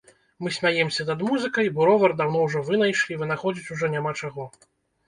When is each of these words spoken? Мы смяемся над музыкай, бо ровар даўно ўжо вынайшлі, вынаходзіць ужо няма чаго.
Мы 0.45 0.53
смяемся 0.55 1.05
над 1.09 1.21
музыкай, 1.27 1.69
бо 1.75 1.81
ровар 1.91 2.17
даўно 2.23 2.43
ўжо 2.49 2.65
вынайшлі, 2.71 3.21
вынаходзіць 3.25 3.73
ужо 3.79 3.95
няма 3.99 4.21
чаго. 4.25 4.51